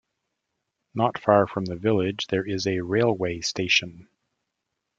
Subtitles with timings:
[0.95, 4.07] Not far from the village there is a railway station.